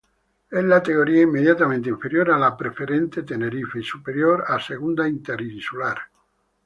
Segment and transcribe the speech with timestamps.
[0.49, 5.99] Es la categoría inmediatamente inferior a la Preferente Tenerife y superior a Segunda Interinsular.